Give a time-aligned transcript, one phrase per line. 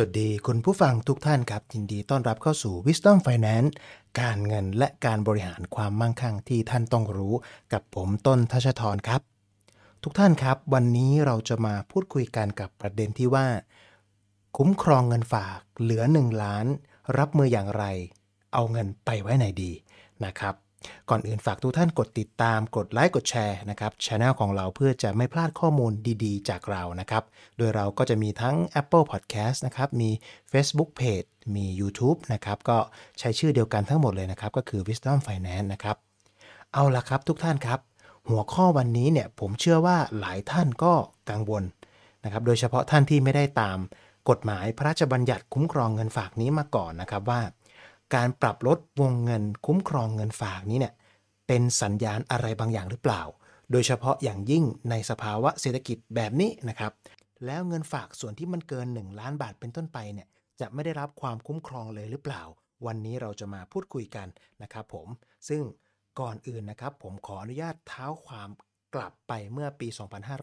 [0.00, 3.70] วัสดีคุณผู้ฟังทุกท่านครับยินดีต้อนรับเข้าสู่ Wisdom Finance
[4.20, 7.34] การเงินและการบริหารความมั่งคั่งที่ท่านต้องรู้
[7.72, 9.20] กับผมต้นทัชทรครับ
[10.02, 13.46] ทุกท่านครับ วันนี้เราจะมาพูดคุยกันกับประเด็นที่ว่า
[14.56, 16.66] คุ้มครองเงินฝากเหลือ 1 ล้าน
[17.18, 17.84] รับมืออย่างไร
[18.52, 19.72] เอาเงินไปไว้ไหนดี
[20.24, 20.54] นะครับ
[21.10, 25.92] ก่อนอื่นฝากทุกท่านกดติดตามกดไลค์กดแชร์นะครับช anel ของเราเพื่อจะไม่พลาดข้อมูล
[26.24, 27.24] ดีๆ จากเรานะครับ
[27.58, 30.10] โดยเราก็จะมีทั้ง Apple Podcast นะครับ มี
[30.52, 32.78] Facebook Page มี YouTube นะครับ ก็
[33.18, 35.96] ใช้ชื่อเดียวกันทั้งหมดเลยนะครับ ก็คือ Wisdom Finance นะครับ
[36.72, 37.80] เอาละครับทุกท่านครับ
[38.28, 40.92] หัวข้อวันนี้เนี่ยผมเชื่อว่าหลายท่านก็
[41.30, 41.64] กังวล
[42.24, 43.78] นะครับ โดยเฉพาะท่านที่ไม่ได้ตาม
[44.30, 47.40] กฎหมายพระราชบัญญัติคุ้มครองเงินฝากนี้มาก่อนนะครับว่า
[48.14, 50.94] การปรับลดวงเงินคุ้มครองเงินฝากนี้เนี่ย
[51.46, 53.22] เป็นสัญญาณอะไรบางอย่างหรือเปล่า
[53.72, 56.92] โดยเฉพาะอย่างยิ่งในสภาวะเศรษฐกิจแบบนี้นะครับ
[57.46, 60.28] แล้วเงินฝากส่วนที่มันเกิน 1 ล้านบาทเป็นต้นไปเนี่ย
[60.60, 62.42] จะไม่ได้รับความคุ้มครองเลยหรือเปล่า
[62.86, 64.28] วันนี้เราจะมาพูดคุยกัน
[64.62, 65.08] นะครับผม
[65.48, 65.62] ซึ่ง
[66.20, 68.50] ก่อนอื่นนะครับผมขออนุญาตเท้าความ
[68.94, 69.88] กลับไปเมื่อปี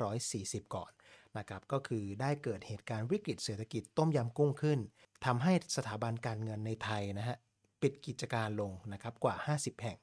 [0.09, 0.91] 2540 ก่อน
[1.37, 4.79] นะครับก็คือได้เกิดเหตุการณ์วิกฤตเศรษฐกิจต้มยำกุ้งขึ้น
[5.25, 7.37] ทำให้สถาบันการเงินในไทยนะฮะ
[7.81, 9.97] ปิดกิจการลงนะครับกว่า 50 แห่ง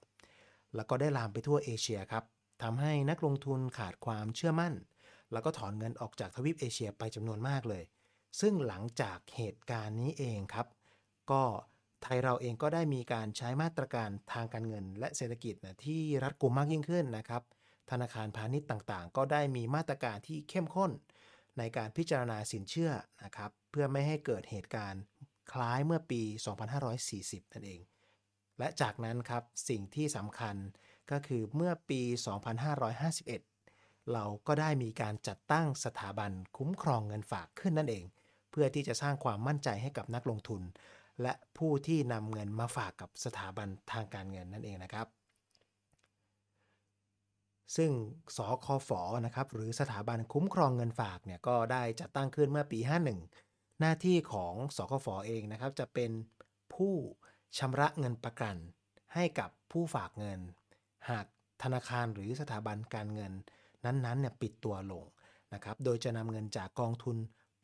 [0.75, 2.25] แล้วก็ได้ลามไปทั่วเอเชียครับ
[2.63, 4.75] ทำให้นักลงทุนขาดความเชื่อมั่น
[5.33, 7.85] แล้วก็ถอนเงินออกจากทวีปเอเชียไปจำนวนมากเลย
[8.41, 10.67] ซึ่งหลังจากเหตุการณ์นี้เองครับ
[11.31, 11.43] ก็
[12.03, 17.43] ไทยเราเองก็ได้มีการใช้มาตรการทางการเงิน และเศรษฐกิจนะที่รัดกุมมากยิ่งขึ้นนะครับ
[17.91, 20.91] ธนาคารพาณิชย์ต่างๆ ก็ได้มีมาตรการที่เข้มข้น
[21.59, 22.93] ในการพิจารณาสินเชื่อ
[23.25, 25.03] นะครับ เพื่อไม่ให้เกิดเหตุการณ์
[25.53, 26.23] คล้ายเมื่อปี
[26.89, 27.81] 2540 นั่นเอง
[28.59, 30.57] และจากนั้นครับ สิ่งที่สำคัญ
[31.11, 32.01] ก็คือเมื่อปี
[32.67, 38.05] 2551 เราก็ได้มีการจัดตั้งสถาบันคุ้มครองเงินฝากขึ้นนั่นเอง
[38.51, 40.63] เพื่อที่จะสร้างความมั่นใจให้กับนักลงทุน
[41.23, 45.07] และผู้ที่นำเงินมาฝากกับสถาบันทางการเงินนั่นเองนะครับ
[47.77, 47.91] ซึ่ง
[48.37, 48.91] สคฝ
[49.27, 53.44] นะครับหรือสถาบันคุ้มครองเงินฝากเนี่ยก็ได้จัดตั้งขึ้นเมื่อปี 51
[53.81, 56.11] หน้าที่ของสคฟอเองนะครับ จะเป็น
[56.75, 56.95] ผู้
[57.59, 58.57] ชำระเงินประกัน
[59.15, 60.41] ให้กับผู้ฝากเงิน
[61.11, 61.27] หาก
[61.63, 63.33] ธนาคารหรือสถาบันการเงิน
[63.85, 65.05] นั้นๆเนี่ยปิดตัวลง
[65.55, 67.17] นะครับ โดยจะนำเงินจากกองทุน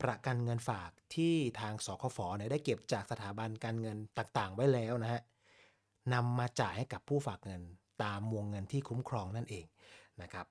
[0.03, 5.21] ประกันเงินฝากที่ทางสคฟเนี่ยได้เก็บจากสถาบันการเงินต่างๆ ไว้แล้วนะฮะ
[6.13, 7.61] นำมาจ่ายให้กับผู้ฝากเงิน
[8.03, 9.65] ตามวงเงินที่คุ้มครองนั่นเอง
[10.21, 10.45] นะครับ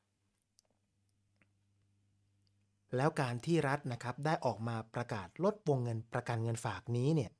[2.96, 7.30] แล้วการที่รัฐนะครับได้ออกมาประกาศลดวงเงินประกันเงินฝากนี้เนี่ย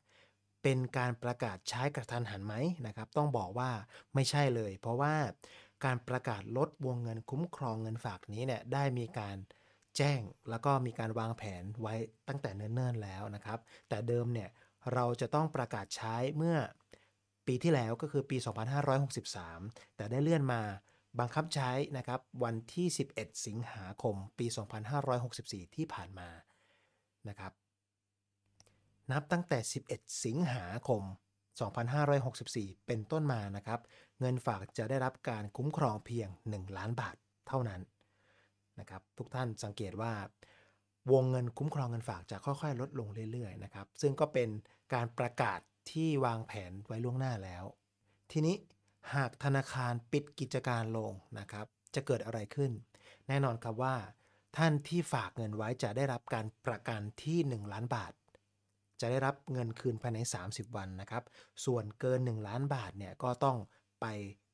[0.63, 2.55] เป็นการประกาศใช้กระทันหันไหม
[2.87, 3.71] นะครับ ต้องบอกว่า
[4.15, 5.15] ไม่ใช่เลย เพราะว่า
[5.85, 9.37] การประกาศลดวงเงินคุ้มครองเงินฝากนี้เนี่ยได้มีการ
[9.97, 11.95] แจ้งแล้วก็มีการวางแผนไว้
[12.29, 13.59] ตั้งแต่เนิ่นๆแล้วนะครับ
[13.89, 14.49] แต่เดิมเนี่ย
[14.95, 16.57] เราจะต้องประกาศใช้เมื่อ
[17.47, 18.37] ปีที่แล้วก็คือปี
[19.17, 20.63] 2563 แต่ได้เลื่อนมา
[21.19, 24.47] บังคับใช้นะครับวันที่ 11 สิงหาคม ปี
[25.11, 26.29] 2564 ที่ผ่านมา
[27.29, 27.53] นะครับ
[29.13, 29.59] นับตั้งแต่
[29.91, 31.03] 11 สิงหาคม
[31.99, 33.81] 2564 เป็นต้นมานะครับ
[34.21, 37.17] เงินฝากจะได้รับการคุ้มครองเพียง 1 ล้านบาท
[37.49, 37.81] เท่านั้น
[38.81, 40.13] นะครับทุกท่านสังเกตว่า
[41.13, 44.49] วงเงินคุ้มครองเงินฝากจะค่อยๆ ลดลงเรื่อยๆนะครับซึ่งก็เป็น
[44.95, 45.61] การประกาศ
[45.91, 47.65] ที่วางแผนไว้ล่วงหน้าแล้ว
[48.33, 48.57] ทีนี้
[49.15, 52.73] หากธนาคารปิดกิจการลงนะครับ จะเกิดอะไรขึ้น
[53.29, 53.97] แน่นอนครับว่า
[54.57, 58.13] ท่านที่ฝากเงินไว้จะได้รับการประกันที่ 1 ล้านบาท
[59.01, 60.19] จะได้รับเงินคืนภายใน
[60.49, 61.25] 30 วันนะครับ
[61.65, 63.57] ส่วนเกิน 1 ล้านบาทเนี่ยก็ต้อง
[64.01, 64.07] ไป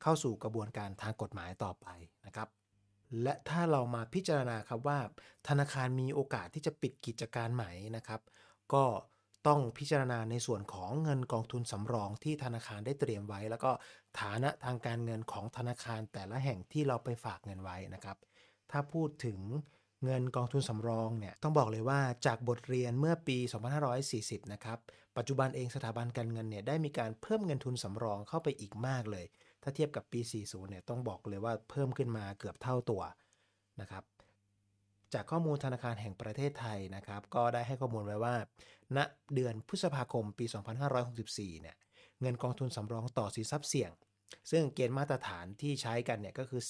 [0.03, 1.87] เข้าสู่กระบวนการทางกฎหมายต่อไป
[2.27, 2.49] นะครับ
[3.23, 4.99] และถ้าเรามาพิจารณาครับว่า
[5.49, 7.65] ธนาคารมีโอกาสที่จะปิดกิจการใหม
[7.97, 8.21] นะครับ
[8.73, 8.85] ก็
[9.47, 13.71] ต้องพิจารณาในส่วนของเงินกองทุนสำรองที่ธนาคารได้เตรียมไว้ แล้วก็
[14.21, 18.17] ฐานะทางการเงินของธนาคารแต่ละแห่งที่เราไปฝากเงินไว้นะครับ
[18.71, 19.41] ถ้าพูดถึง
[20.05, 23.39] เงินกองทุนสำรองเนี่ยต้องบอกเลยว่าจากบทเรียนเมื่อปี
[23.95, 24.79] 2540 นะครับ
[25.17, 29.25] ปัจจุบันเองสถาบันการเงินเนี่ยได้มีการเพิ่มเงินทุนสำรองเข้าไปอีกมากเลย
[29.63, 33.03] ถ้าเทียบกับปี 40 เนี่ยต้องบอกเลยว่าเพิ่มขึ้นมาเกือบเท่าตัว
[33.81, 34.05] นะครับ
[35.15, 38.37] จากข้อมูลธนาคารแห่งประเทศไทยนะครับ ก็ได้ให้ข้อมูลไว้ว่า
[38.97, 38.99] ณ
[39.35, 40.47] เดือนพฤษภาคมปี
[41.05, 41.77] 2564 เนี่ย
[42.21, 43.91] เงินกองทุนสำรองต่อสินทรัพย์เสี่ยง
[44.51, 46.63] ซึ่งเกณฑ์มาตรฐานที่ใช้กันเนี่ยก็คือ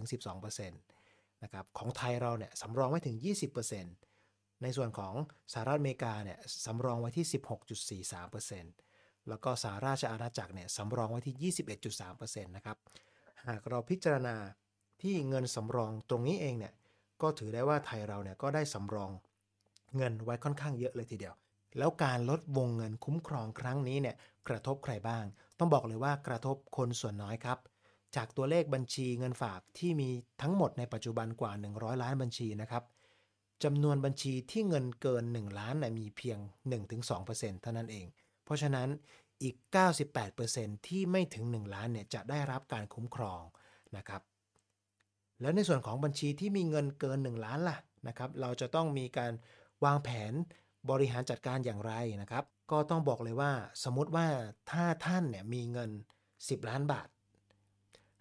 [0.00, 3.16] 11-12%นะครับของไทยเราเนี่ยสำรองไว้ถึง
[3.88, 5.14] 20%ในส่วนของ
[5.52, 7.26] สหรัฐอเมริกาเนี่ยสำรองไว้ที่
[8.66, 11.52] 16.43%แล้วก็สหราชอาณาจักรเนี่ยสำรองไว้ที่
[12.04, 12.78] 21.3%นะครับ
[13.46, 14.36] หากเราพิจารณา
[15.02, 16.72] ที่เงินสำรองตรงนี้เองเนี่ย
[17.24, 19.10] ก็ถือได้ว่าไทยเราเนี่ยก็ได้สำรอง
[19.96, 21.34] เงินไว้ค่อนข้างเยอะเลยทีเดียว
[21.78, 24.16] แล้วการลดวงเงินคุ้มครองครั้งนี้เนี่ย
[24.48, 25.24] กระทบใครบ้าง
[25.58, 27.58] ต้องบอกเลยว่ากระทบคนส่วนน้อยครับ
[28.16, 30.08] จากตัวเลขบัญชีเงินฝากที่มี
[30.42, 32.84] ทั้งหมดในปัจจุบันกว่า 100 ล้านบัญชีนะครับ
[33.64, 36.38] จำนวนบัญชีที่เงินเกิน 1 ล้านนะมีเพียง
[37.00, 38.06] 1-2%เท่านั้นเอง
[38.44, 38.88] เพราะฉะนั้น
[39.42, 39.56] อีก
[40.20, 43.40] 98%ที่ไม่ถึง 1 ล้านเนี่ยจะได้รับการคุ้มครอง
[43.96, 44.22] นะครับ
[45.44, 49.32] แล้วในส่วนของบัญชีที่มีเงินเกิน 1 ล้านล่ะนะครับ เราจะต้องมีการ
[49.84, 50.32] วางแผน
[50.90, 51.92] บริหารจัดการอย่างไร
[52.22, 53.52] นะครับ ก็ต้องบอกเลยว่า
[53.84, 54.26] สมมติว่า
[54.70, 55.90] ถ้าท่านเนี่ยมีเงิน
[56.30, 57.08] 10 ล้านบาท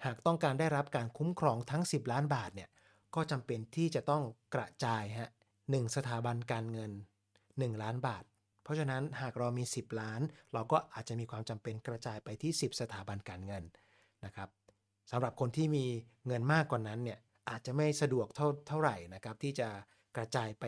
[0.06, 2.70] หากต้องการได้รับการคุ้มครองทั้ง 10 ล้านบาทเนี่ย
[3.16, 4.24] ก็จำเป็นที่จะต้อง
[4.56, 5.32] กระจายฮะ
[5.70, 6.92] หสถาบันการเงิน
[7.38, 8.24] 1 ล้านบาท
[8.64, 10.22] เพราะฉะนั้นหากเรามี 10 ล้าน
[10.54, 13.64] เราก็อาจจะมีความจำเป็นกระจายไปที่ 10 สถาบันการเงิน
[14.26, 14.50] นะครับ
[15.12, 15.86] สำหรับคนที่มี
[16.28, 17.20] เงินมากกว่านั้นเนี่ย
[17.50, 19.70] อาจจะไม่สะดวกเท่าเท่าไหร่นะครับที่จะ
[20.18, 20.66] กระจายไป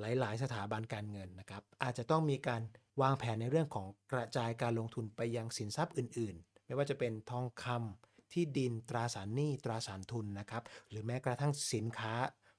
[0.00, 2.62] หลาย ๆ สถาบันการเงินนะครับอาจจะต้องมีการ
[3.02, 12.14] วางแผนในเรื่องของกระจายการลงทุนไปยังสินทรัพย์อื่น ๆ ไม่ว่าจะเป็นทองคำที่ดินตราสารหนี้ตราสารทุนนะครับหรือแม้กระทั่งสินค้า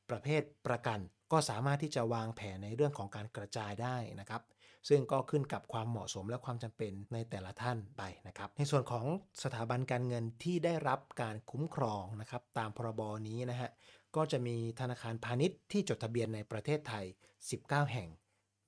[0.09, 0.99] ประเภทประกัน
[1.31, 4.41] ก็สามารถที่จะวางแผนในเรื่องของการกระจายได้นะครับ
[4.89, 9.05] ซึ่งก็ขึ้นกับความเหมาะสมและความจำเป็นในแต่ละท่านไปนะครับ ในส่วนของ
[9.43, 13.69] สถาบันการเงินที่ได้รับการคุ้มครองนะครับตามพรบนี้นะฮะ
[14.15, 17.05] ก็จะมีธนาคารพาณิชย์ที่จดทะเบียนในประเทศไทย
[17.49, 18.09] 19 แห่ง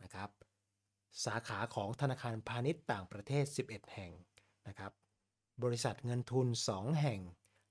[0.04, 0.30] นะครับ
[1.26, 4.12] สาขาของธนาคารพาณิชย์ต่างประเทศ 11 แห่ง
[4.68, 4.92] นะครับ
[5.64, 7.20] บริษัทเงินทุน 2 แห่ง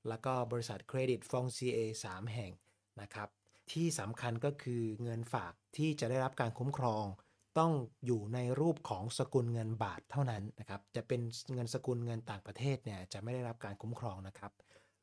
[0.09, 2.53] แล้วก็บริษัทเครดิตฟองซีเอ3แห่ง
[3.01, 3.29] นะครับ
[3.73, 7.05] ที่สำคัญก็คือเงินฝากที่จะได้รับการคุ้มครอง
[7.59, 7.73] ต้อง
[8.07, 11.21] อยู่ในรูปของสกุลเงินบาทเท่านั้นนะครับ จะเป็น
[11.55, 14.53] เงินสกุลเงินต่างประเทศเนี่ยจะไม่ได้รับการคุ้มครองนะครับ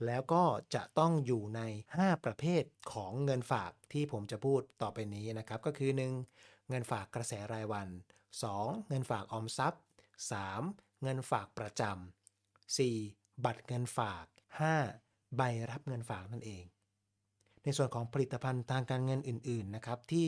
[0.05, 0.43] แล้วก็
[0.75, 1.61] จะต้องอยู่ใน
[1.97, 2.63] 5 ประเภท
[2.93, 5.91] ของเงินฝากที่ผมจะพูดต่อไปนี้นะครับ ก็คือ
[6.29, 6.69] 1.
[6.69, 7.87] เงินฝากกระแสรายวัน
[8.39, 8.89] 2.
[8.89, 9.81] เงินฝากออมทรัพย์
[10.41, 11.03] 3.
[11.03, 13.45] เงินฝากประจำ 4.
[13.45, 14.25] บัตรเงินฝาก
[14.81, 15.37] 5.
[15.37, 16.63] ใบรับเงินฝากนั่นเอง
[17.63, 20.25] ในส่วนของผลิตภัณฑ์ทางการเงินอื่น ๆ นะครับที่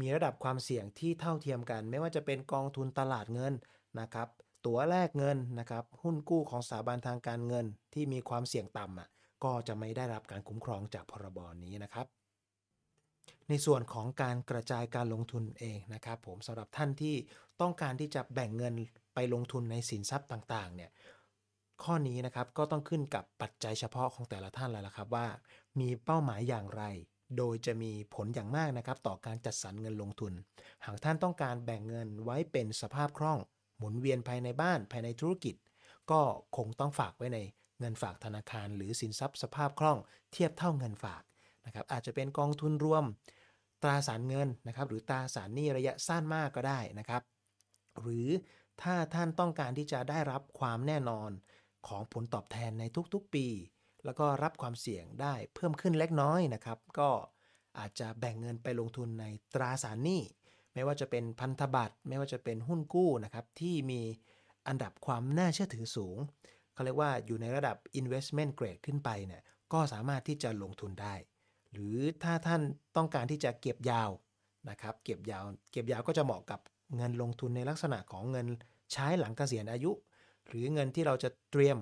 [0.00, 3.54] มีระดับความเสี่ยงที่เท่าเทียมกัน ไม่ว่าจะเป็นกองทุนตลาดเงิน
[4.00, 4.28] นะครับ
[4.66, 9.08] ตั๋วแลกเงินนะครับหุ้นกู้ของสถาบันทางการเงินที่มีความเสี่ยงต่ำอะ
[9.44, 12.06] ก็จะไม่ได้รับการคุ้มครองจากพรบนี้นะครับ
[13.48, 17.14] ในส่วนของการกระจายการลงทุนเองนะครับผมสำหรับท่านที่
[17.60, 18.72] ต้องการที่จะแบ่งเงิน
[19.14, 20.90] ไปลงทุนในสินทรัพย์ต่างๆเนี่ย
[21.82, 25.26] ข้อนี้นะครับก็ต้องขึ้นกับปัจจัยเฉพาะของแต่ละท่านแล้วละครับว่า
[25.80, 26.82] มีเป้าหมายอย่างไร
[27.36, 30.32] โดยจะมีผลอย่างมากนะครับ ต่อการจัดสรรเงินลงทุน
[30.84, 33.38] หากท่านต้องการแบ่งเงินไว้เป็นสภาพคล่อง
[33.78, 35.54] หมุนเวียนภายในบ้านภายในธุรกิจ
[36.10, 36.20] ก็
[36.56, 37.38] คงต้องฝากไว้ใน
[37.78, 39.98] เงินฝากธนาคาร หรือสินทรัพย์สภาพคล่อง
[40.32, 41.22] เทียบเท่าเงินฝาก
[41.66, 43.04] นะครับอาจจะเป็นกองทุนรวม
[43.82, 47.22] ตราสารเงินนะครับหรือตราสารหนี้ระยะสั้นมากก็ได้นะครับ
[48.00, 48.28] หรือ
[48.82, 51.30] ถ้าท่านต้องการที่จะได้รับความแน่นอน
[51.88, 52.84] ของผลตอบแทนใน
[53.14, 53.46] ทุกๆปี
[54.04, 57.10] แล้วก็รับความเสี่ยงได้เพิ่มขึ้นเล็กน้อยนะครับ ก็
[57.78, 59.24] อาจจะแบ่งเงินไปลงทุนใน
[59.54, 60.22] ตราสารหนี้
[60.74, 64.00] ไม่ว่าจะเป็นพันธบัตร ไม่ว่าจะเป็นหุ้นกู้นะครับ ที่มี
[64.68, 66.16] อันดับความน่าเชื่อถือสูง
[66.72, 71.14] เขาเรียกว่าอยู่ในระดับ investment grade ขึ้นไปเนี่ย ก็สามารถที่จะลงทุนได้
[71.72, 72.62] หรือถ้าท่าน
[72.96, 74.10] ต้องการที่จะเก็บยาว
[74.70, 76.60] นะครับ เก็บยาว เก็บยาวก็จะเหมาะกับ
[76.96, 78.46] เงินลงทุนในลักษณะของเงิน
[78.92, 79.92] ใช้หลังเกษียณอายุ
[80.46, 81.78] หรือเงินที่เราจะเตรียม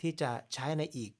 [0.00, 1.12] ที่จะใช้ในอีก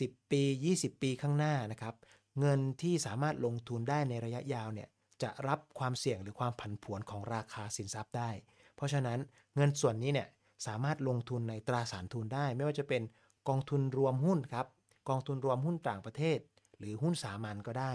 [0.00, 0.42] 10 ปี
[0.74, 1.94] 20 ปีข้างหน้านะครับ
[2.40, 4.88] เงินที่สามารถลงทุนได้ในระยะยาวเนี่ย
[5.22, 8.30] จะรับความเสี่ยงหรือความผันผวนของราคาสินทรัพย์ได้
[8.76, 9.18] เพราะฉะนั้น
[9.56, 10.28] เงินส่วนนี้เนี่ย
[10.66, 13.02] สามารถลงทุนในตราสารทุนได้ ไม่ว่าจะเป็น
[13.48, 14.66] กองทุนรวมหุ้นครับ
[15.08, 16.38] กองทุนรวมหุ้นต่างประเทศ
[16.78, 17.92] หรือหุ้นสามัญก็ได้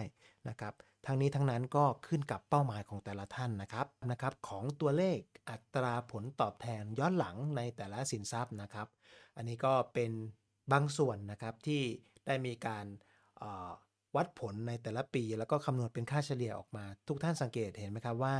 [0.49, 0.73] นะครับ
[1.05, 5.17] ทั้งนี้ทั้งนั้นก็ขึ้นกับเป้าหมายของแต่ละท่านนะครับนะครับของตัวเลข
[5.49, 8.87] อัตราผลตอบแทนย้อนหลังในแต่ละสินทรัพย์นะครับ
[9.35, 10.11] อันนี้ก็เป็น
[10.71, 11.81] บางส่วนนะครับที่
[12.25, 12.85] ได้มีการ
[14.15, 18.35] วัดผลในแต่ละปี แล้วก็คำนวณเป็นค่าเฉลี่ยออกมา ทุกท่านสังเกตเห็นไหมครับว่า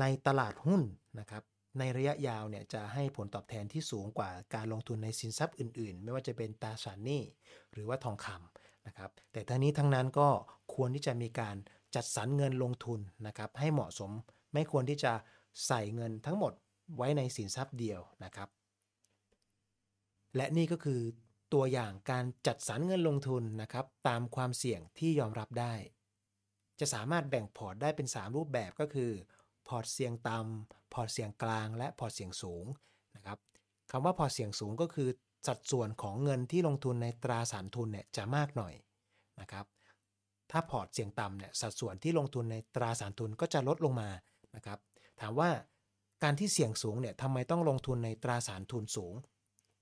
[0.00, 0.82] ในตลาดหุ้น
[1.20, 1.42] นะครับ
[1.78, 7.22] ในระยะยาวเนี่ยจะให้ผลตอบแทนที่สูงกว่าการลงทุนในสินทรัพย์อื่น ๆ ไม่ว่าจะเป็นตราสารหนี้
[7.72, 10.28] หรือว่าทองคำนะครับ แต่ทั้งนี้ทั้งนั้นก็
[10.74, 11.56] ควรที่จะมีการ
[11.94, 14.10] จัดสรรเงินลงทุนนะครับ ให้เหมาะสม
[14.54, 15.12] ไม่ควรที่จะ
[15.66, 16.52] ใส่เงินทั้งหมด
[16.96, 18.48] ไว้ในสินทรัพย์เดียวนะครับ
[20.36, 21.00] และนี่ก็คือ
[21.54, 25.74] ตัวอย่างการจัดสรรเงินลงทุนนะครับ ตามความเสี่ยงที่ยอมรับได้
[26.80, 29.10] จะสามารถแบ่งพอร์ตได้เป็น 3 รูปแบบก็คือ
[29.68, 32.64] พอร์ตเสี่ยงต่ำพอร์ตเสี่ยงกลาง และพอร์ตเสี่ยงสูง
[33.16, 33.38] นะครับ
[33.90, 35.08] คำว่าพอร์ตเสี่ยงสูงก็คือ
[35.46, 38.74] สัดส่วนของเงินที่ลงทุนในตราสารทุนเนี่ยจะมากหน่อย
[39.40, 39.66] นะครับ
[40.50, 44.08] ถ้าพอร์ตเสี่ยงต่ำเนี่ยสัดส่วนที่ลงทุนในตราสารทุนก็จะลดลงมา
[44.56, 44.78] นะครับ
[45.20, 45.50] ถามว่า
[46.22, 49.14] การที่เสี่ยงสูงเนี่ยทำไมต้องลงทุนในตราสารทุนสูง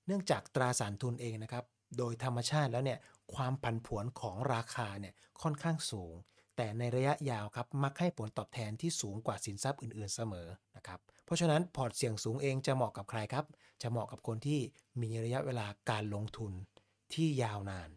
[0.07, 1.65] เนื่องจากตราสารทุนเองนะครับ
[1.99, 2.99] โดยธรรมชาติแล้วเนี่ย
[3.35, 6.15] ความผันผวนของราคาเนี่ยค่อนข้างสูง
[6.57, 13.45] แต่ในระยะยาวครับมักให้ผลตอบแทนที่สูงกว่าสินทรัพย์อื่นๆเสมอนะครับเพราะฉะนั้นพอร์ตเสี่ยงสูงเองจะเหมาะกับใครครับ
[13.83, 14.61] จะเหมาะกับคนที่
[15.03, 16.53] มีระยะเวลาการลงทุน
[17.15, 17.91] ที่ยาวนาน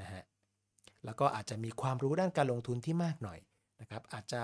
[0.00, 0.22] นะฮะ
[1.04, 3.38] แล้วก็อาจจะมีความรู้ด้านการลงทุนที่มากหน่อย
[3.80, 4.42] นะครับอาจจะ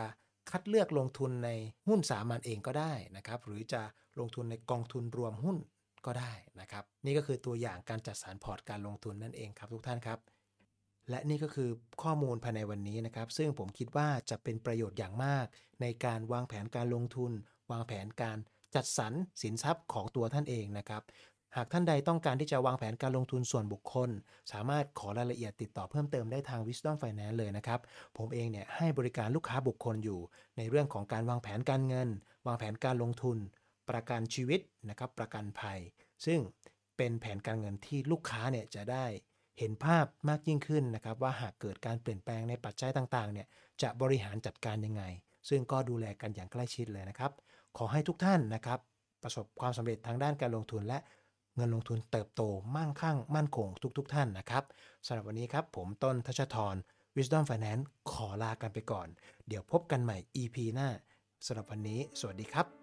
[0.50, 1.50] คัดเลือกลงทุนใน
[1.87, 3.83] หุ้นสามัญเองก็ได้นะครับหรือจะ
[4.19, 5.57] ลงทุนในกองทุนรวมหุ้น
[6.07, 10.19] ก็ได้นะครับ นี่ก็คือตัวอย่างการจัดสรรพอร์ตการลงทุนนั่นเองครับทุกท่านครับ
[11.11, 11.71] และนี่ก็คือ
[12.03, 15.47] ข้อมูลภายในวันนี้นะครับ ซึ่งผมคิดว่าจะเป็นประโยชน์อย่างมาก
[15.81, 17.33] ในการวางแผนการลงทุน
[17.71, 18.39] วางแผนการ
[18.75, 21.03] จัดสรรสินทรัพย์ของตัวท่านเองนะครับ
[21.57, 24.11] หากท่านใดต้องการที่จะวางแผนการลงทุนส่วนบุคคล
[24.53, 27.81] สามารถขอรายละเอียดติดต่อเพิ่มเติมได้ทาง Wisdom Finance เลยนะครับ
[28.19, 30.21] ผมเองเนี่ยให้บริการลูกค้าบุคคลอยู่
[30.57, 32.09] ในเรื่องของการวางแผนการเงิน
[32.47, 33.39] วางแผนการลงทุน
[33.93, 35.79] ประกันชีวิตนะครับประกันภัย
[36.27, 36.41] ซึ่ง
[36.97, 39.07] เป็นแผนการเงินที่ลูกค้าเนี่ยจะได้
[39.59, 43.47] เห็นภาพมากยิ่งขึ้นนะครับว่าหากเกิดการเปลี่ยนแปลงในปัจจัยต่างๆเนี่ย
[43.83, 45.03] จะบริหารจัดการยังไง
[45.49, 47.33] ซึ่งก็ดูแลกันอย่างใกล้ชิดเลยนะครับ
[47.77, 48.79] ขอให้ทุกท่านนะครับ
[49.23, 50.99] ประสบความสำเร็จทางด้านการลงทุนและ
[51.57, 52.43] เงินลงทุนเติบโต
[52.77, 53.69] มั่งคั่ง มั่นคง
[53.99, 54.65] ทุกๆทท่านนะครับ
[55.07, 56.75] สำหรับวันนี้ครับผมต้นทัชทร
[57.17, 59.09] Wisdom Finance ขอลากันไปก่อน
[59.49, 60.89] เดี๋ยวพบกันใหม่ EP หน้า
[61.47, 62.82] สำหรับวันนี้ สวัสดีครับ